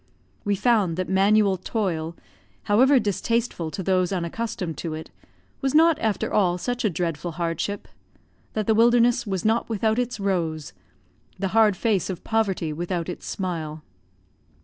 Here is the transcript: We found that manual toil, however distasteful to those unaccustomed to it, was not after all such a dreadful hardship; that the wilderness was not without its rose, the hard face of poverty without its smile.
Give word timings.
We 0.43 0.55
found 0.55 0.97
that 0.97 1.09
manual 1.09 1.57
toil, 1.57 2.15
however 2.63 2.97
distasteful 2.99 3.69
to 3.69 3.83
those 3.83 4.11
unaccustomed 4.11 4.75
to 4.79 4.95
it, 4.95 5.11
was 5.61 5.75
not 5.75 5.99
after 5.99 6.33
all 6.33 6.57
such 6.57 6.83
a 6.83 6.89
dreadful 6.89 7.33
hardship; 7.33 7.87
that 8.53 8.65
the 8.65 8.73
wilderness 8.73 9.27
was 9.27 9.45
not 9.45 9.69
without 9.69 9.99
its 9.99 10.19
rose, 10.19 10.73
the 11.37 11.49
hard 11.49 11.77
face 11.77 12.09
of 12.09 12.23
poverty 12.23 12.73
without 12.73 13.09
its 13.09 13.27
smile. 13.27 13.83